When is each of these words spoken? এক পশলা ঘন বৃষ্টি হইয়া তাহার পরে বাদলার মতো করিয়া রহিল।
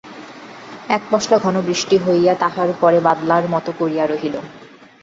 এক 0.89 1.01
পশলা 1.11 1.37
ঘন 1.37 1.55
বৃষ্টি 1.61 1.95
হইয়া 1.97 2.33
তাহার 2.35 2.69
পরে 2.81 2.99
বাদলার 2.99 3.43
মতো 3.49 3.71
করিয়া 3.79 4.05
রহিল। 4.05 4.35